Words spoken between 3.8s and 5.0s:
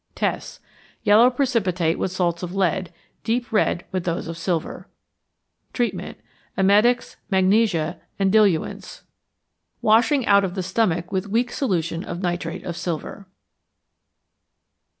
with those of silver.